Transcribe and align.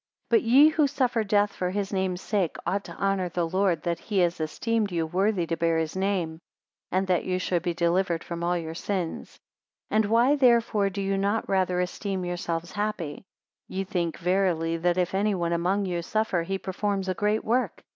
239 0.31 0.31
But 0.31 0.51
ye 0.63 0.69
who 0.69 0.87
suffer 0.87 1.23
death 1.23 1.53
for 1.53 1.69
his 1.69 1.93
name 1.93 2.17
sake, 2.17 2.57
ought 2.65 2.83
to 2.85 2.97
honour 2.97 3.29
the 3.29 3.47
Lord, 3.47 3.83
that 3.83 3.99
he 3.99 4.17
has 4.17 4.39
esteemed 4.39 4.91
you 4.91 5.05
worthy 5.05 5.45
to 5.45 5.55
bear 5.55 5.77
his 5.77 5.95
name; 5.95 6.39
and 6.91 7.05
that 7.05 7.23
you 7.23 7.37
should 7.37 7.61
be 7.61 7.75
delivered 7.75 8.23
from 8.23 8.43
all 8.43 8.57
your 8.57 8.73
sins. 8.73 9.39
240 9.91 9.95
And 9.95 10.05
why 10.05 10.35
therefore 10.35 10.89
do 10.89 11.03
you 11.03 11.17
not 11.19 11.47
rather 11.47 11.79
esteem 11.79 12.25
yourselves 12.25 12.71
happy? 12.71 13.21
Ye 13.67 13.83
think 13.83 14.17
verily 14.17 14.75
that 14.77 14.97
if 14.97 15.13
any 15.13 15.35
one 15.35 15.53
among 15.53 15.85
you 15.85 16.01
suffer, 16.01 16.41
he 16.41 16.57
performs 16.57 17.07
a 17.07 17.13
great 17.13 17.43
work! 17.45 17.83